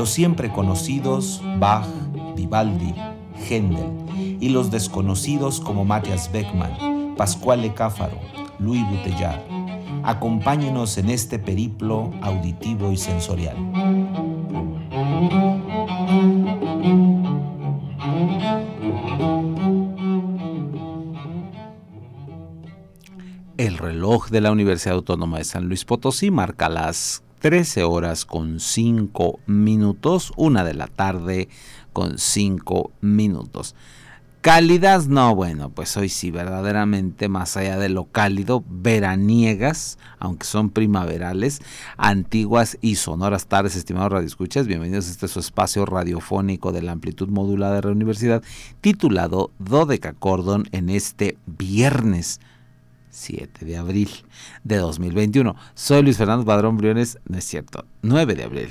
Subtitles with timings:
[0.00, 1.86] Los siempre conocidos Bach,
[2.34, 2.94] Vivaldi,
[3.50, 8.18] Händel y los desconocidos como Matthias Beckmann, Pascual Cáfaro,
[8.58, 9.42] Louis Bouteillard.
[10.02, 13.56] Acompáñenos en este periplo auditivo y sensorial.
[23.58, 28.60] El reloj de la Universidad Autónoma de San Luis Potosí marca las 13 horas con
[28.60, 31.48] 5 minutos, una de la tarde
[31.92, 33.74] con 5 minutos.
[34.42, 40.70] Cálidas, no, bueno, pues hoy sí, verdaderamente, más allá de lo cálido, veraniegas, aunque son
[40.70, 41.60] primaverales,
[41.98, 47.28] antiguas y sonoras tardes, estimados radioescuchas, bienvenidos a este su espacio radiofónico de la amplitud
[47.28, 48.42] modulada de la universidad,
[48.80, 52.40] titulado Dodeca Cordon en este viernes
[53.20, 54.10] 7 de abril
[54.64, 55.54] de 2021.
[55.74, 58.70] Soy Luis Fernando Padrón Briones, no es cierto, 9 de abril.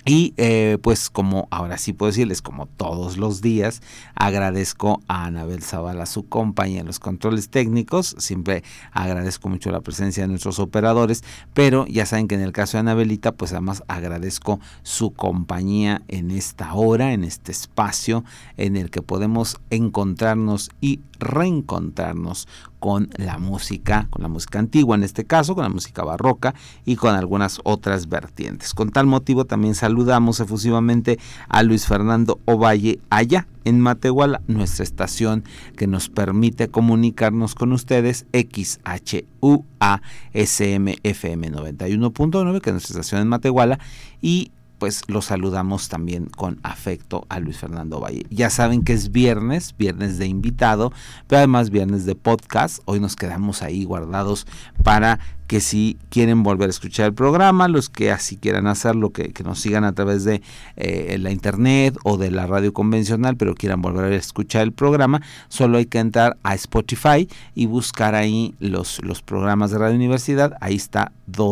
[0.08, 3.82] Y eh, pues como ahora sí puedo decirles, como todos los días,
[4.16, 8.16] agradezco a Anabel Zavala su compañía en los controles técnicos.
[8.18, 8.64] Siempre
[8.94, 12.80] agradezco mucho la presencia de nuestros operadores, pero ya saben que en el caso de
[12.80, 18.24] Anabelita, pues además agradezco su compañía en esta hora, en este espacio
[18.56, 22.48] en el que podemos encontrarnos y reencontrarnos
[22.80, 26.54] con la música, con la música antigua en este caso, con la música barroca
[26.86, 28.74] y con algunas otras vertientes.
[28.74, 31.20] Con tal motivo también saludamos efusivamente
[31.50, 35.44] a Luis Fernando Ovalle allá en Matehuala, nuestra estación
[35.76, 40.02] que nos permite comunicarnos con ustedes XHUA
[40.34, 43.80] FM 91.9, que es nuestra estación en Matehuala
[44.22, 48.26] y pues los saludamos también con afecto a Luis Fernando Valle.
[48.30, 50.92] Ya saben que es viernes, viernes de invitado,
[51.28, 52.80] pero además viernes de podcast.
[52.86, 54.46] Hoy nos quedamos ahí guardados
[54.84, 59.32] para que si quieren volver a escuchar el programa, los que así quieran hacerlo, que,
[59.32, 60.42] que nos sigan a través de
[60.76, 65.22] eh, la internet o de la radio convencional, pero quieran volver a escuchar el programa,
[65.48, 70.54] solo hay que entrar a Spotify y buscar ahí los, los programas de Radio Universidad.
[70.60, 71.12] Ahí está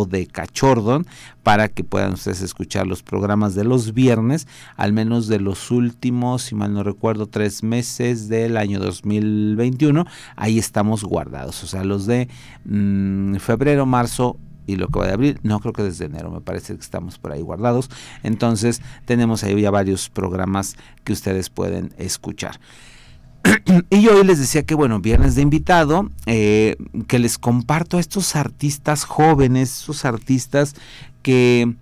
[0.10, 1.06] de Cachordon
[1.44, 6.44] para que puedan ustedes escuchar los programas de los viernes, al menos de los últimos,
[6.44, 10.06] si mal no recuerdo, tres meses del año 2021.
[10.38, 12.30] Ahí estamos guardados, o sea, los de
[12.64, 14.38] mm, febrero, marzo
[14.68, 17.20] y lo que va de abril, no creo que desde enero, me parece que estamos
[17.20, 17.90] por ahí guardados.
[18.24, 22.60] Entonces tenemos ahí ya varios programas que ustedes pueden escuchar.
[23.90, 28.00] y yo hoy les decía que bueno, viernes de invitado, eh, que les comparto a
[28.00, 30.76] estos artistas jóvenes, esos artistas
[31.22, 31.76] que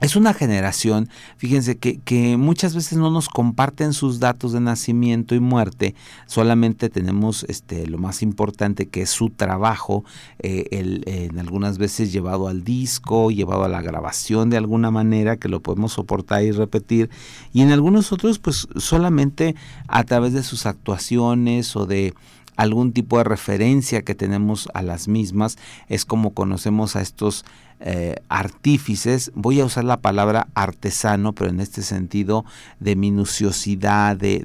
[0.00, 1.08] es una generación,
[1.38, 5.94] fíjense, que, muchas veces no nos comparten sus datos de nacimiento y muerte,
[6.26, 10.04] solamente tenemos este, lo más importante que es su trabajo,
[10.38, 15.48] eh, en algunas veces llevado al disco, llevado a la grabación de alguna manera, que
[15.48, 17.08] lo podemos soportar y repetir,
[17.54, 19.54] y en algunos otros pues solamente
[19.88, 22.12] a través de sus actuaciones o de
[22.56, 25.56] algún tipo de referencia que tenemos a las mismas,
[25.88, 27.44] es como conocemos a estos
[27.80, 32.44] eh, artífices, voy a usar la palabra artesano, pero en este sentido
[32.80, 34.40] de minuciosidad, de,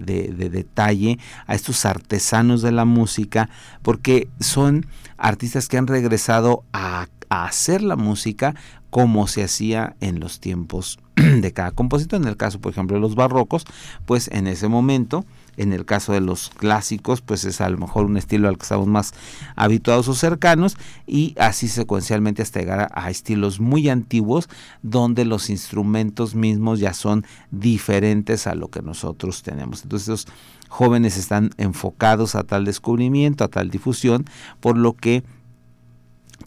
[0.51, 1.17] detalle,
[1.47, 3.49] a estos artesanos de la música,
[3.81, 4.85] porque son
[5.17, 8.55] artistas que han regresado a hacer la música
[8.91, 12.21] como se hacía en los tiempos de cada compositor.
[12.21, 13.65] En el caso, por ejemplo, de los barrocos,
[14.05, 18.05] pues en ese momento, en el caso de los clásicos, pues es a lo mejor
[18.05, 19.13] un estilo al que estamos más
[19.55, 20.75] habituados o cercanos,
[21.07, 24.49] y así secuencialmente hasta llegar a, a estilos muy antiguos,
[24.83, 29.83] donde los instrumentos mismos ya son diferentes a lo que nosotros tenemos.
[29.83, 30.27] Entonces, los
[30.67, 34.25] jóvenes están enfocados a tal descubrimiento, a tal difusión,
[34.59, 35.23] por lo que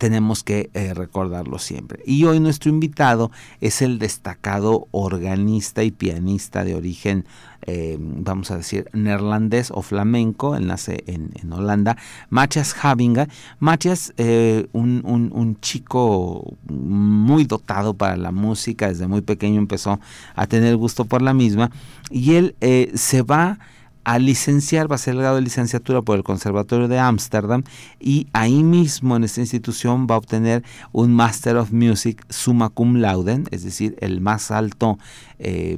[0.04, 2.02] tenemos que eh, recordarlo siempre.
[2.04, 3.30] Y hoy nuestro invitado
[3.62, 7.24] es el destacado organista y pianista de origen,
[7.62, 11.96] eh, vamos a decir, neerlandés o flamenco, él nace en, Holanda,
[12.28, 13.28] Matthias Havinga.
[13.60, 20.00] Matthias, eh, un, un, chico muy dotado para la música, desde muy pequeño empezó
[20.34, 21.70] a tener gusto por la misma,
[22.10, 22.54] y él
[22.92, 23.58] se va
[24.04, 27.64] a licenciar, va a ser el grado de licenciatura por el Conservatorio de Ámsterdam
[27.98, 30.62] y ahí mismo en esta institución va a obtener
[30.92, 34.98] un Master of Music summa cum laude, es decir, el más alto,
[35.38, 35.76] eh,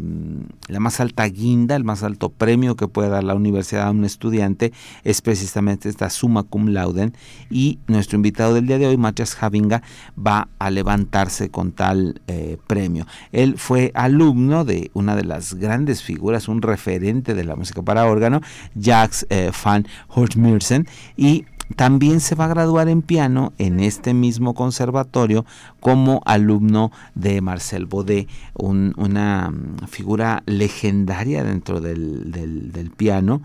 [0.69, 4.05] la más alta guinda, el más alto premio que puede dar la universidad a un
[4.05, 4.73] estudiante
[5.05, 7.12] es precisamente esta summa cum laude
[7.50, 9.82] y nuestro invitado del día de hoy, Matthias Havinga,
[10.19, 13.06] va a levantarse con tal eh, premio.
[13.32, 18.06] Él fue alumno de una de las grandes figuras, un referente de la música para
[18.06, 18.41] órgano,
[18.75, 20.87] Jacques eh, van Hortmürsen,
[21.17, 25.44] y también se va a graduar en piano en este mismo conservatorio
[25.80, 33.42] como alumno de Marcel Baudet, una mm, figura legendaria dentro del, piano.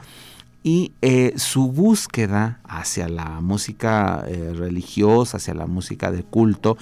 [0.63, 6.77] Y eh, su búsqueda hacia la música eh, religiosa, hacia la música de culto,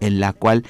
[0.00, 0.64] en la cual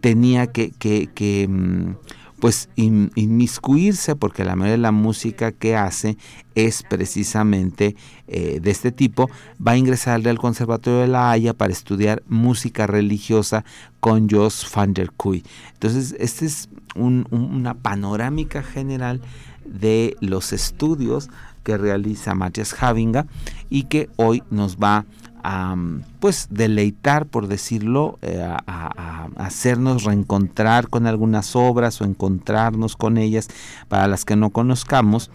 [0.00, 1.94] tenía que, que mm,
[2.42, 6.16] pues inmiscuirse porque la mayoría de la música que hace
[6.56, 7.94] es precisamente
[8.26, 9.30] eh, de este tipo,
[9.64, 13.64] va a ingresar al Conservatorio de La Haya para estudiar música religiosa
[14.00, 15.44] con Jos van der Kuy.
[15.74, 19.20] Entonces, esta es una panorámica general
[19.64, 21.30] de los estudios
[21.62, 23.26] que realiza Matthias Havinga
[23.70, 25.06] y que hoy nos va
[25.42, 25.76] a
[26.20, 33.48] pues deleitar, por decirlo, eh, a, hacernos reencontrar con algunas obras o encontrarnos con ellas
[33.88, 35.30] para las que no conozcamos.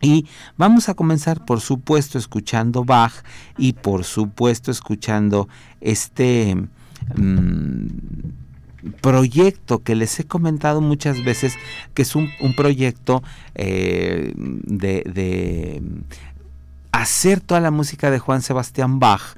[0.00, 0.26] Y
[0.56, 3.12] vamos a comenzar, por supuesto, escuchando Bach
[3.56, 5.48] y por supuesto escuchando
[5.80, 6.54] este
[7.16, 7.86] mm,
[9.00, 11.54] proyecto que les he comentado muchas veces,
[11.94, 13.22] que es un, proyecto
[13.54, 15.82] eh, de
[17.00, 19.36] hacer toda la música de Juan Sebastián Bach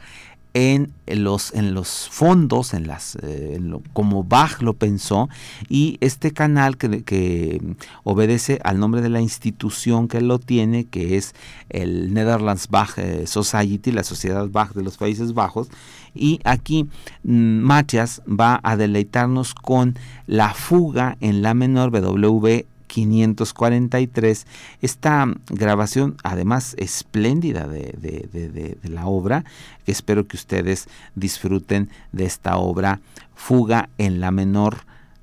[0.55, 3.60] en los, en los fondos, en las, eh,
[3.93, 5.28] como Bach lo pensó,
[5.69, 7.60] y este canal que,
[8.02, 11.34] obedece al nombre de la institución que lo tiene, que es
[11.69, 15.69] el Netherlands Bach eh, Society, la Sociedad Bach de los Países Bajos,
[16.14, 16.88] y aquí
[17.22, 19.96] mm, Matthias va a deleitarnos con
[20.26, 24.46] la fuga en la menor BW 543.
[24.82, 29.44] Esta grabación, además espléndida de, la obra,
[29.85, 33.00] que espero que ustedes disfruten de esta obra,
[33.37, 34.79] Fuga en la menor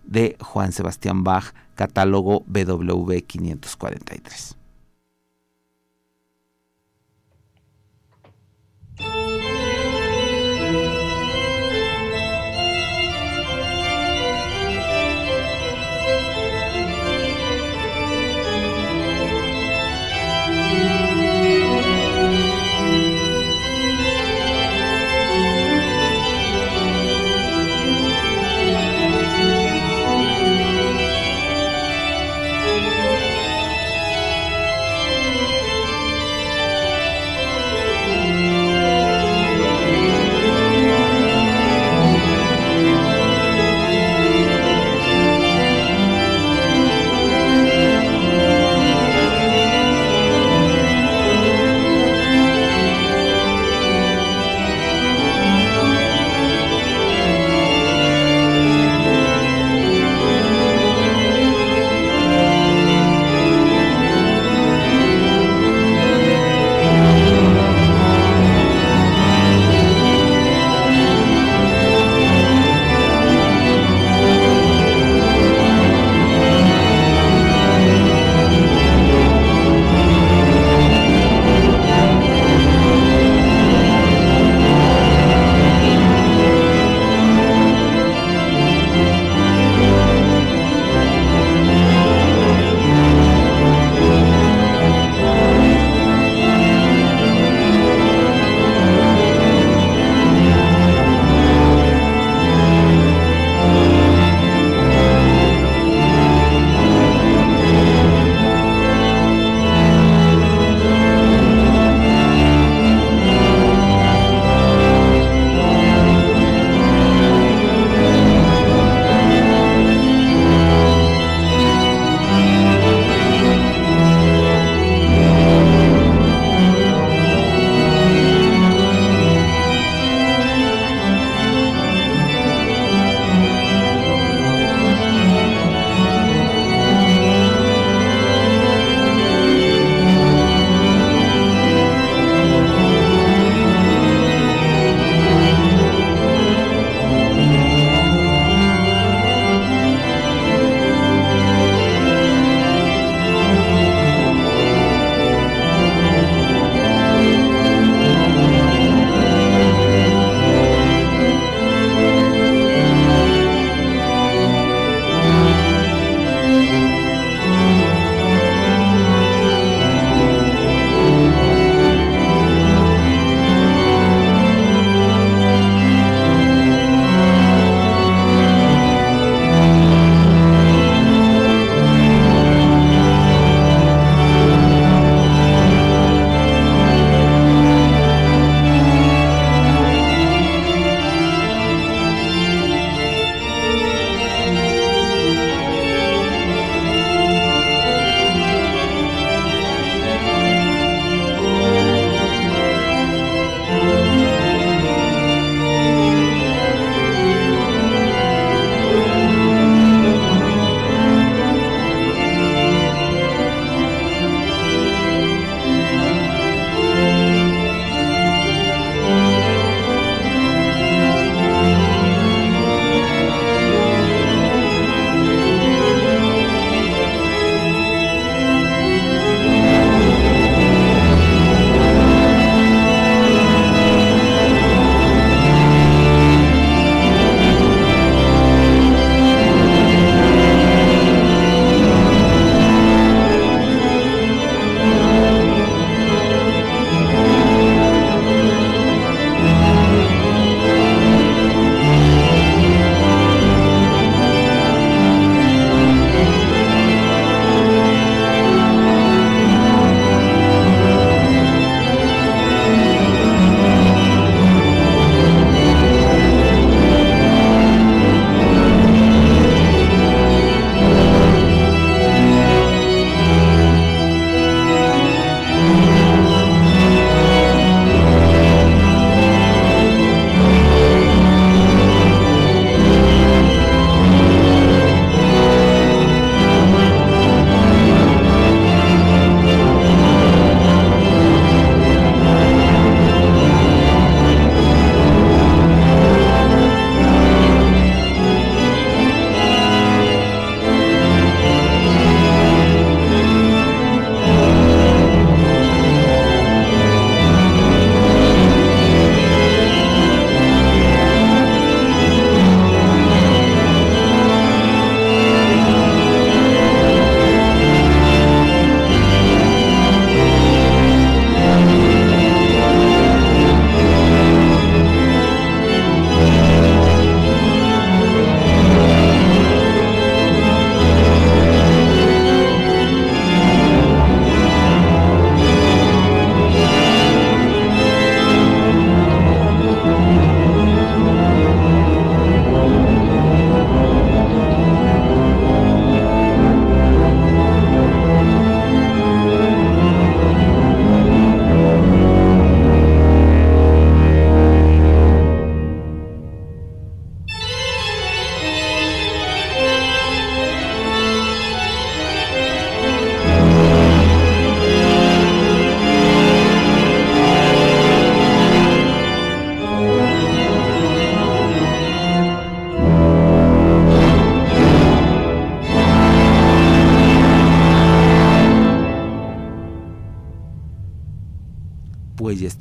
[0.05, 4.55] de Juan Sebastián Bach, catálogo BW 543.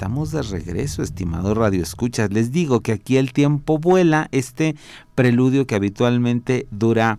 [0.04, 2.30] Estamos de regreso, estimado Radio Escuchas.
[2.30, 4.28] Les digo que aquí el tiempo vuela.
[4.32, 4.76] Este
[5.14, 7.18] preludio que habitualmente dura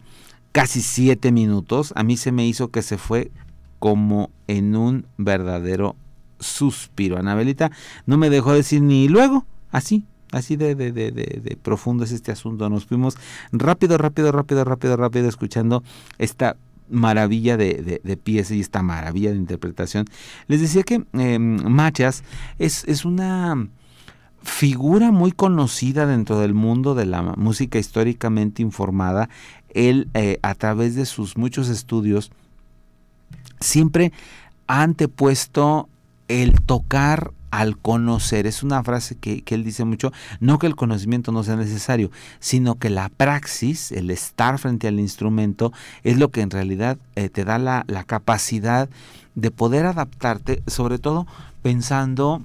[0.51, 3.32] casi siete minutos, a mí se me hizo que se fue
[3.80, 5.96] como en un verdadero
[6.39, 7.18] suspiro.
[7.18, 7.72] Anabelita
[8.06, 12.32] no me dejó decir ni luego, así, así de, de, de, de, profundo es este
[12.32, 12.70] asunto.
[12.70, 13.18] Nos fuimos
[13.51, 15.82] rápido, rápido, rápido, rápido, rápido escuchando
[16.20, 16.56] esta
[16.89, 20.06] maravilla de, de, pieza y esta maravilla de interpretación.
[20.48, 22.24] Les decía que eh, Machas
[22.60, 23.68] es, es una
[24.44, 29.30] figura muy conocida dentro del mundo de la música históricamente informada.
[29.70, 32.32] Él, eh, a través de sus muchos estudios,
[33.60, 34.13] siempre
[34.68, 35.89] ha antepuesto
[36.27, 38.47] el tocar al conocer.
[38.47, 42.75] Es una frase que, él dice mucho, no que el conocimiento no sea necesario, sino
[42.75, 45.71] que la praxis, el estar frente al instrumento,
[46.03, 48.89] es lo que en realidad eh, te da la, la capacidad
[49.35, 51.27] de poder adaptarte, sobre todo
[51.62, 52.41] pensando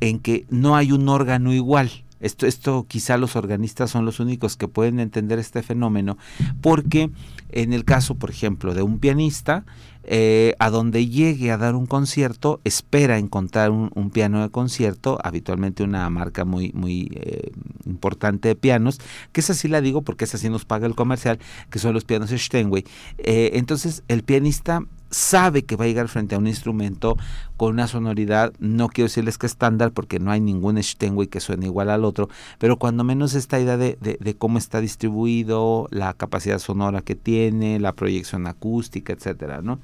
[0.00, 1.90] en que no hay un órgano igual.
[2.20, 6.18] Esto, esto quizá los organistas son los únicos que pueden entender este fenómeno,
[6.60, 7.10] porque
[7.48, 9.64] en el caso, por ejemplo, de un pianista,
[10.04, 15.82] eh, a donde llegue a dar un concierto, espera encontrar un, piano de concierto, habitualmente
[15.82, 17.52] una marca muy, muy eh,
[17.86, 18.98] importante de pianos,
[19.32, 21.38] que esa sí la digo porque esa sí nos paga el comercial,
[21.70, 22.84] que son los pianos Steinway.
[23.18, 27.16] Eh, entonces, el pianista sabe que va a llegar frente a un instrumento
[27.56, 31.66] con una sonoridad, no quiero decirles que estándar porque no hay ningún Steinway que suene
[31.66, 36.58] igual al otro, pero cuando menos esta idea de, de, cómo está distribuido, la capacidad
[36.58, 39.80] sonora que tiene, la proyección acústica, etcétera, ¿no?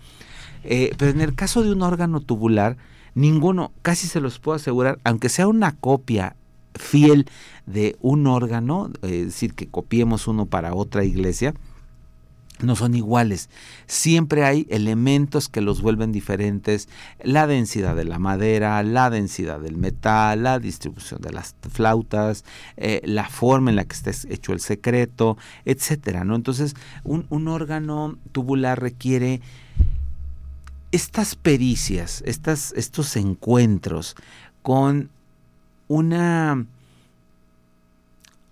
[0.65, 2.77] Eh, pero en el caso de un órgano tubular,
[3.15, 6.37] ninguno, casi se los puedo asegurar, aunque sea una copia
[6.75, 7.27] fiel
[7.67, 11.55] de un órgano, es decir, que copiemos uno para otra iglesia,
[12.61, 13.51] no son iguales.
[13.87, 16.89] Siempre hay elementos que los vuelven diferentes.
[17.23, 22.45] La densidad de la madera, la densidad del metal, la distribución de las flautas,
[22.77, 26.25] eh, la forma en la que está hecho el secreto, etcétera.
[26.25, 26.35] ¿no?
[26.35, 29.41] Entonces, un, un órgano tubular requiere
[30.93, 34.17] estas pericias, estas, estos encuentros
[34.63, 35.11] con
[35.89, 36.67] una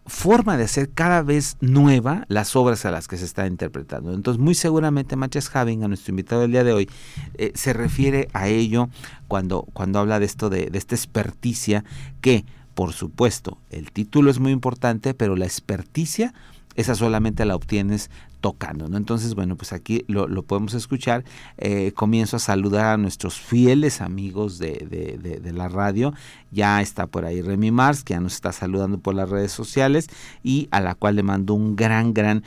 [0.06, 4.12] forma de hacer cada vez nueva las obras a las que se está interpretando.
[4.12, 6.90] Entonces, muy seguramente Matches Having, a nuestro invitado del día de hoy,
[7.34, 8.88] eh, se refiere a ello
[9.28, 11.84] cuando, cuando habla de esto, de, de esta experticia,
[12.20, 16.34] que, por supuesto, el título es muy importante, pero la experticia
[16.74, 18.10] esa solamente la obtienes
[18.44, 18.88] tocando.
[18.88, 18.98] ¿no?
[18.98, 21.24] Entonces, bueno, pues aquí lo, podemos escuchar.
[21.56, 26.12] Eh, comienzo a saludar a nuestros fieles amigos de, de, la radio.
[26.50, 30.10] Ya está por ahí Remy Mars, que ya nos está saludando por las redes sociales
[30.42, 32.44] y a la cual le mando un gran, gran,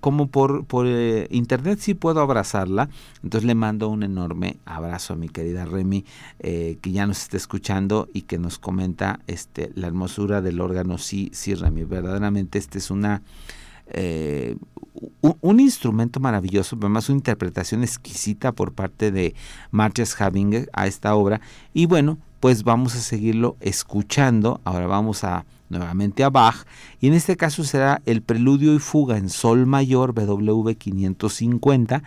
[0.00, 2.88] como por, por eh, internet sí puedo abrazarla.
[3.22, 6.06] Entonces le mando un enorme abrazo a mi querida Remy,
[6.38, 10.96] eh, que ya nos está escuchando y que nos comenta este, la hermosura del órgano.
[10.96, 13.20] Sí, sí, Remy, verdaderamente este es una
[13.92, 14.56] eh,
[15.20, 19.34] un, instrumento maravilloso, además una interpretación exquisita por parte de
[19.70, 21.40] Marches Havinger a esta obra.
[21.72, 24.60] Y bueno, pues vamos a seguirlo escuchando.
[24.64, 26.66] Ahora vamos a nuevamente a Bach
[27.00, 32.02] y en este caso será el preludio y fuga en sol mayor BW 550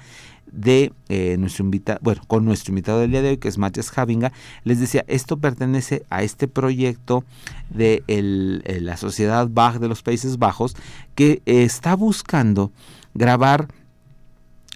[0.54, 3.90] de eh, nuestro invitado, bueno, con nuestro invitado del día de hoy, que es Matías
[3.90, 4.32] Javinga,
[4.64, 7.26] les decía, esto pertenece a este proyecto
[7.70, 10.76] de eh, la Sociedad Bach de los Países Bajos,
[11.16, 12.72] que está buscando
[13.14, 13.68] grabar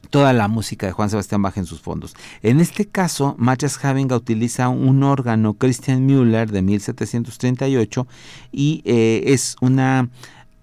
[0.10, 2.16] toda la música de Juan Sebastián Bach en sus fondos.
[2.42, 8.08] En este caso, Matías Javinga utiliza un órgano Christian Müller de 1738
[8.52, 10.10] y eh, es una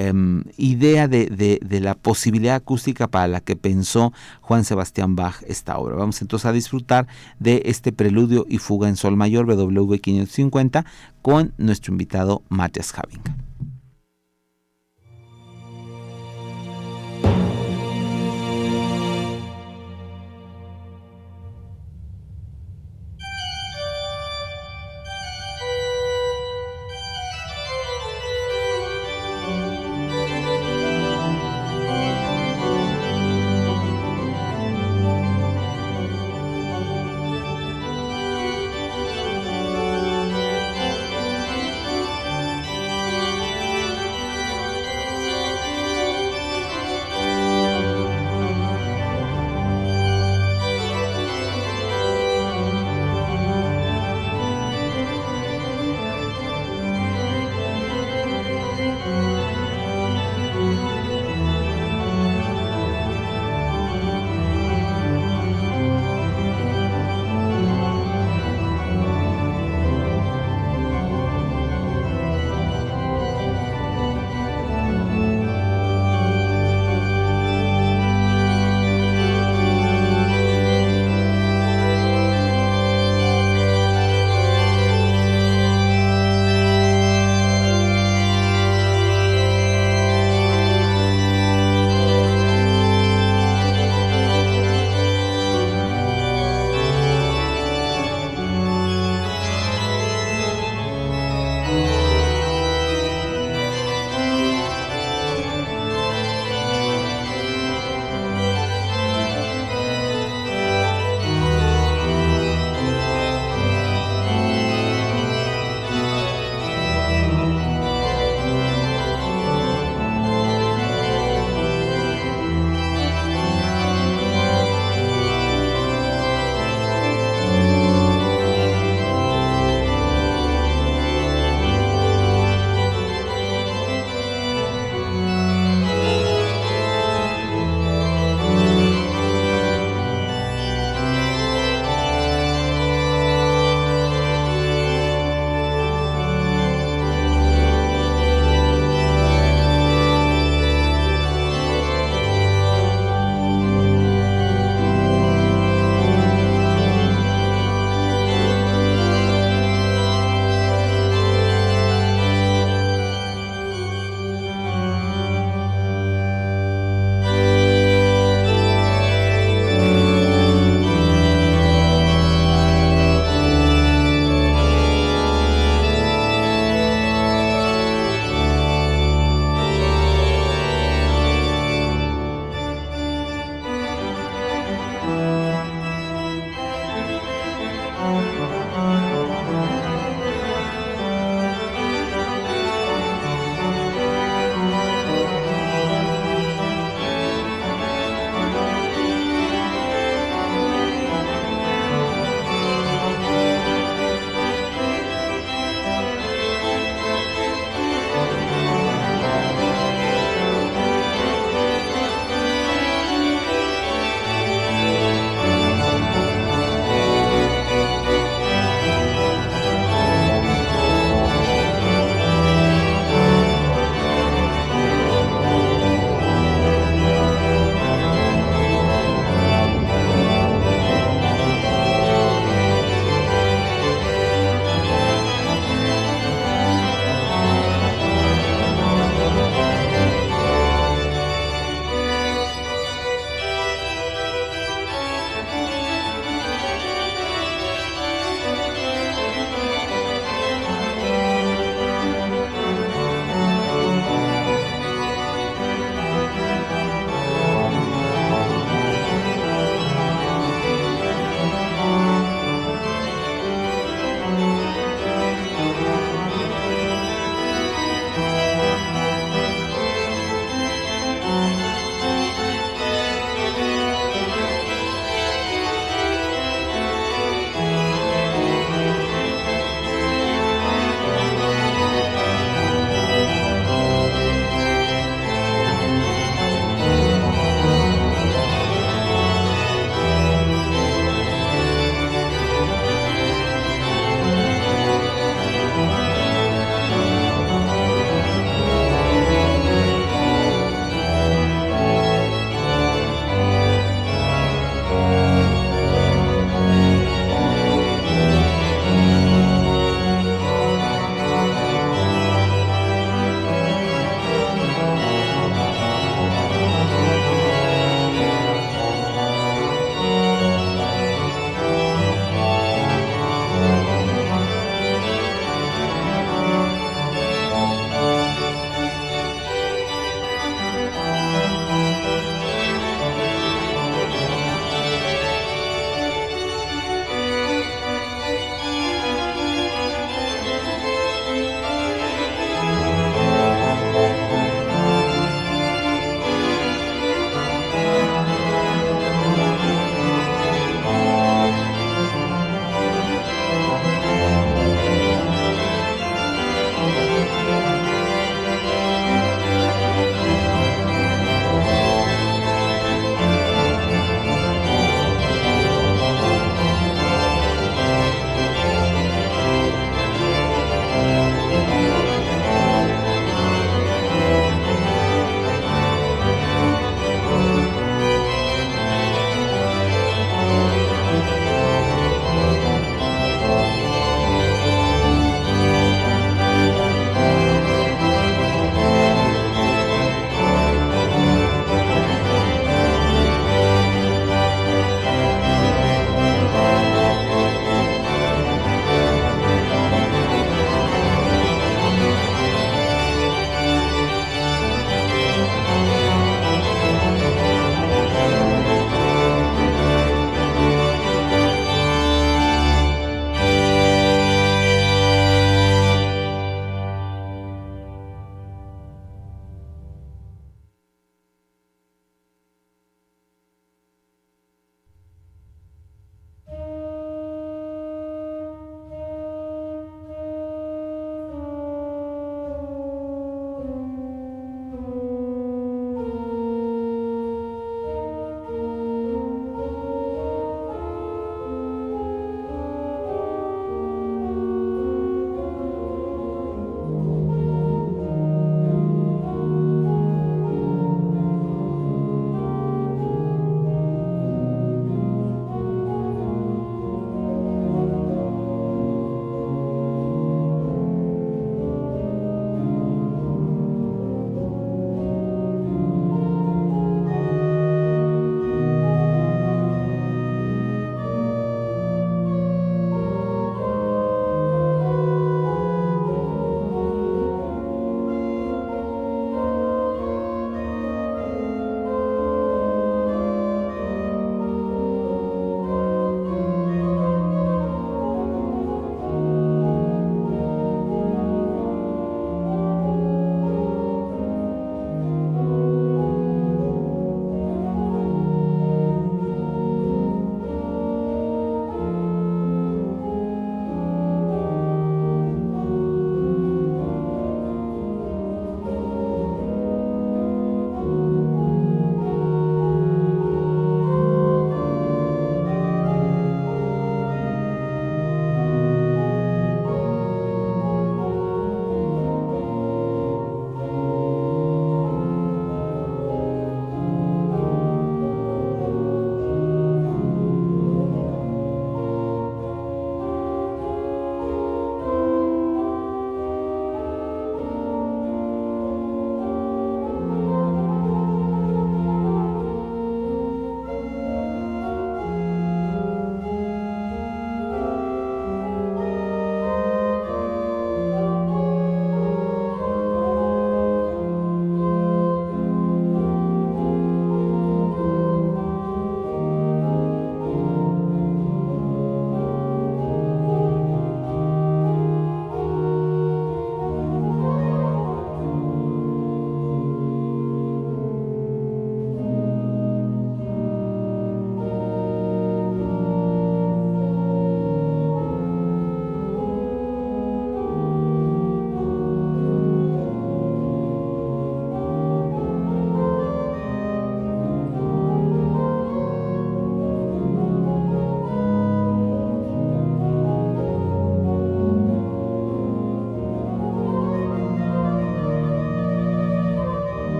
[0.00, 5.96] Em, idea de, la posibilidad acústica para la que pensó Juan Sebastián Bach esta obra.
[5.96, 7.08] Vamos entonces a disfrutar
[7.40, 10.86] de este preludio y fuga en sol mayor BW 550
[11.20, 13.47] con nuestro invitado Matías Javinga.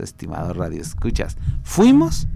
[0.00, 1.36] Estimado Radio Escuchas.
[1.62, 2.28] Fuimos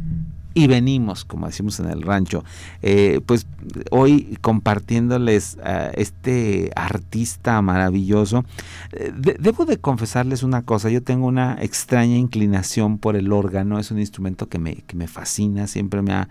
[0.55, 2.45] y venimos, como decimos en el rancho.
[2.83, 3.47] Eh, pues
[3.91, 8.45] hoy compartiéndoles a este artista maravilloso.
[8.93, 13.91] Eh, debo de confesarles una cosa, yo tengo una extraña inclinación por el órgano, es
[13.91, 16.29] un instrumento que me, que me fascina, siempre me ha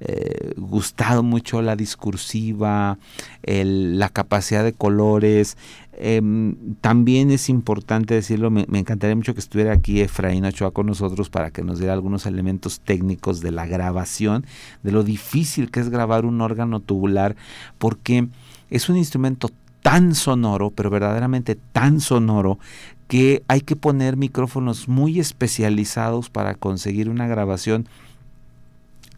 [0.00, 2.98] eh, gustado mucho la discursiva,
[3.42, 5.56] la capacidad de colores.
[5.96, 11.30] Em, también es importante decirlo, me, encantaría mucho que estuviera aquí Efraín Ochoa con nosotros
[11.30, 14.44] para que nos diera algunos elementos técnicos de la grabación,
[14.82, 17.36] de lo difícil que es grabar un órgano tubular,
[17.78, 18.28] porque
[18.70, 19.50] es un instrumento
[19.84, 22.58] tan sonoro, pero verdaderamente tan sonoro,
[23.06, 27.86] que hay que poner micrófonos muy especializados para conseguir una grabación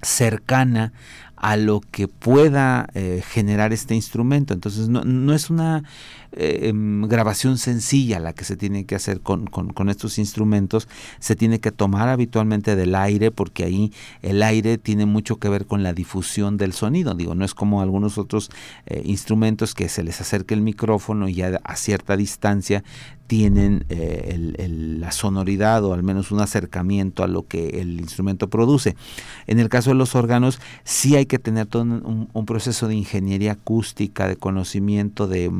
[0.02, 0.92] cercana
[1.36, 4.54] a lo que pueda eh, generar este instrumento.
[4.54, 5.84] Entonces no, es una
[6.32, 9.48] eh, em, grabación sencilla la que se tiene que hacer con,
[9.88, 10.88] estos instrumentos.
[11.18, 15.66] Se tiene que tomar habitualmente del aire porque ahí el aire tiene mucho que ver
[15.66, 17.14] con la difusión del sonido.
[17.14, 18.50] Digo, no es como algunos otros
[18.86, 22.82] eh, instrumentos que se les acerca el micrófono y a cierta distancia
[23.26, 23.84] tienen
[25.00, 28.96] la sonoridad o al menos un acercamiento a lo que el instrumento produce.
[29.46, 33.52] En el caso de los órganos sí hay que tener todo un, proceso de ingeniería
[33.52, 35.50] acústica, de conocimiento de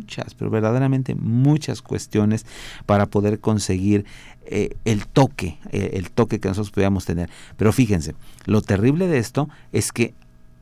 [0.00, 2.46] muchas, pero verdaderamente muchas cuestiones
[2.86, 4.04] para poder conseguir
[4.46, 7.30] eh, el toque, eh, el toque que nosotros podíamos tener.
[7.56, 8.14] Pero fíjense,
[8.46, 10.14] lo terrible de esto es que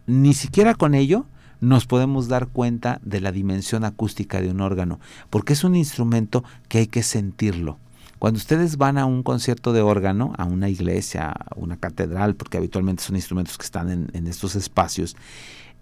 [0.06, 1.26] ni siquiera con ello
[1.60, 6.44] nos podemos dar cuenta de la dimensión acústica de un órgano, porque es un instrumento
[6.68, 7.78] que hay que sentirlo.
[8.18, 12.58] Cuando ustedes van a un concierto de órgano, a una iglesia, a una catedral, porque
[12.58, 15.16] habitualmente son instrumentos que están en, estos espacios,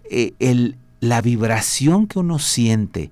[0.09, 3.11] eh, el, la vibración que uno siente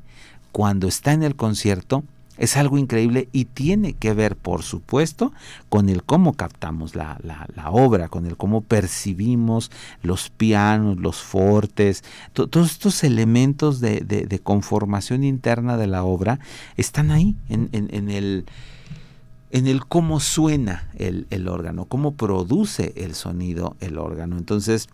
[0.55, 2.05] cuando está en el concierto
[2.37, 5.33] es algo increíble y tiene que ver, por supuesto,
[5.67, 7.19] con el cómo captamos la,
[7.73, 9.69] obra, con el cómo percibimos
[10.01, 16.39] los pianos, los fortes, todos estos elementos de, conformación interna de la obra
[16.77, 18.45] están ahí en, en el
[19.51, 24.37] en el cómo suena el, el, órgano, cómo produce el sonido el órgano.
[24.37, 24.87] Entonces,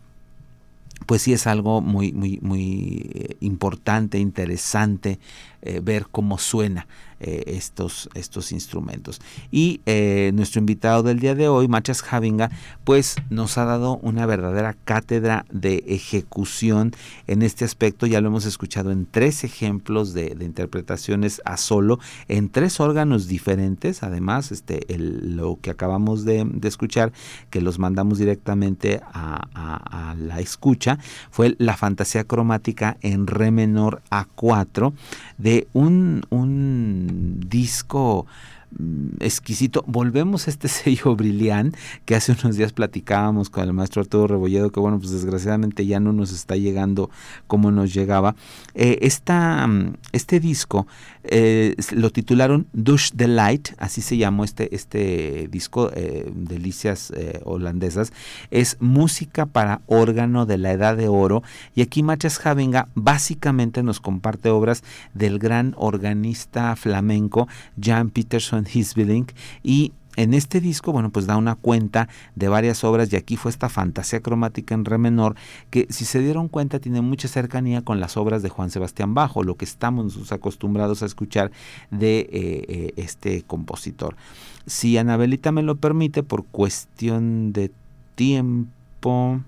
[1.06, 5.20] pues sí es algo muy, muy, muy eh, importante, interesante
[5.62, 6.88] eh, ver cómo suena
[7.24, 9.22] eh, estos, estos instrumentos.
[9.52, 12.50] Y eh, nuestro invitado del día de hoy, Machas Javinga,
[12.84, 16.96] pues nos ha dado una verdadera cátedra de ejecución
[17.28, 18.08] en este aspecto.
[18.08, 24.02] Ya lo hemos escuchado en tres ejemplos de, interpretaciones a solo, en tres órganos diferentes.
[24.02, 27.14] Además, este, lo que acabamos de, escuchar,
[27.52, 30.98] que los mandamos directamente a, a la escucha,
[31.30, 34.92] fue la fantasía cromática en re menor A4
[35.38, 38.26] de un, un disco
[38.78, 39.84] Mm, exquisito.
[39.86, 41.76] Volvemos a este sello Brilliant
[42.06, 46.00] que hace unos días platicábamos con el maestro Arturo Rebolledo, que bueno, pues desgraciadamente ya
[46.00, 47.10] no nos está llegando
[47.48, 48.36] como nos llegaba.
[48.74, 50.88] Eh, mm, este disco
[51.24, 57.14] eh, lo titularon Dush the Light, así se llamó este, este disco, eh, Delicias
[57.44, 58.14] Holandesas.
[58.50, 61.44] Es música para órgano de la Edad de Oro.
[61.76, 67.48] Y aquí Machas Javinga básicamente nos comparte obras del gran organista flamenco
[67.80, 69.28] Jan Peterson Hisbilling
[69.64, 73.52] y en este disco, bueno, pues da una cuenta de varias obras y aquí fue
[73.52, 75.36] esta fantasía cromática en re menor
[75.70, 79.44] que si se dieron cuenta tiene mucha cercanía con las obras de Juan Sebastián Bajo,
[79.44, 81.52] lo que estamos acostumbrados a escuchar
[81.92, 84.16] de eh, eh, este compositor.
[84.66, 87.72] Si Anabelita me lo permite, por cuestión de
[88.16, 89.42] tiempo,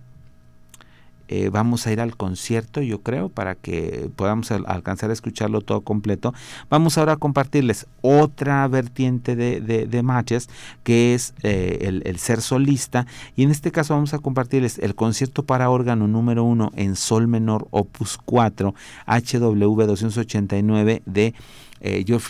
[1.29, 5.81] eh, vamos a ir al concierto, yo creo, para que podamos alcanzar a escucharlo todo
[5.81, 6.33] completo.
[6.69, 10.49] Vamos ahora a compartirles otra vertiente de, de, matches,
[10.83, 13.07] que es eh, el, ser solista.
[13.35, 17.27] Y en este caso vamos a compartirles el concierto para órgano número uno en sol
[17.27, 18.75] menor, opus 4,
[19.07, 21.33] HW 289 de
[21.79, 22.23] eh, Georg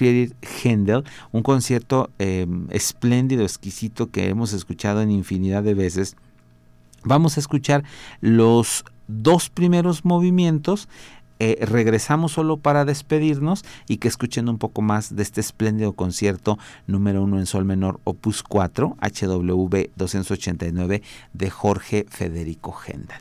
[0.64, 2.10] Händel, un concierto
[2.70, 6.16] espléndido, exquisito que hemos escuchado en infinidad de veces
[7.04, 7.84] Vamos a escuchar
[8.22, 10.88] los dos primeros movimientos.
[11.39, 16.58] Eh, regresamos solo para despedirnos y que escuchen un poco más de este espléndido concierto
[16.88, 21.01] número uno en sol menor opus 4 HW 289
[21.34, 23.20] de Jorge Federico Händel.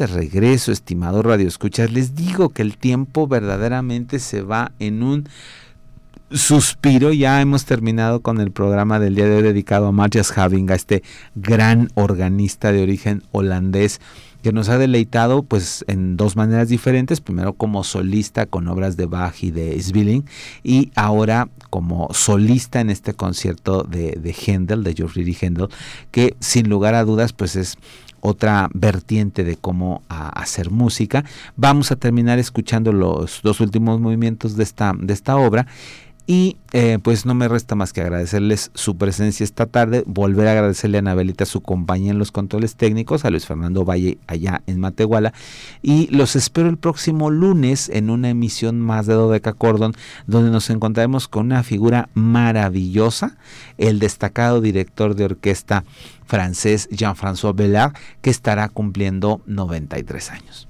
[0.00, 1.92] De regreso, estimado Radio Escuchas.
[1.92, 5.28] Les digo que el tiempo verdaderamente se va en un
[6.30, 7.12] suspiro.
[7.12, 11.02] Ya hemos terminado con el programa del día de hoy dedicado a Matthias a este
[11.34, 14.00] gran organista de origen holandés
[14.42, 19.04] que nos ha deleitado pues en dos maneras diferentes, primero como solista con obras de
[19.04, 20.24] Bach y de Sbilling
[20.62, 25.68] y ahora como solista en este concierto de, de Händel, de Friedrich Händel,
[26.10, 27.76] que sin lugar a dudas pues es
[28.20, 31.24] otra vertiente de cómo hacer música.
[31.56, 35.66] Vamos a terminar escuchando los dos últimos movimientos de esta, de esta obra.
[36.30, 40.52] Y eh, pues no me resta más que agradecerles su presencia esta tarde, volver a
[40.52, 44.78] agradecerle a Anabelita su compañía en los controles técnicos, a Luis Fernando Valle allá en
[44.78, 45.32] Matehuala.
[45.82, 49.92] Y los espero el próximo lunes en una emisión más de Dodeca Cordon,
[50.28, 53.36] donde nos encontraremos con una figura maravillosa,
[53.76, 55.82] el destacado director de orquesta
[56.26, 60.69] francés Jean-François Bellard, que estará cumpliendo 93 años.